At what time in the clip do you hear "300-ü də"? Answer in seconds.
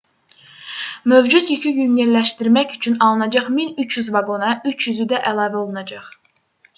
4.73-5.21